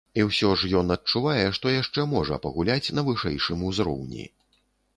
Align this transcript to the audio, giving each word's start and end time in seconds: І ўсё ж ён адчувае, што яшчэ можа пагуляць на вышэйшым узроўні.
І 0.19 0.23
ўсё 0.27 0.47
ж 0.61 0.69
ён 0.79 0.93
адчувае, 0.95 1.43
што 1.59 1.75
яшчэ 1.75 2.07
можа 2.15 2.41
пагуляць 2.47 2.93
на 2.99 3.07
вышэйшым 3.11 3.69
узроўні. 3.71 4.29